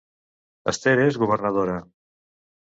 [0.73, 1.77] Esther és governadora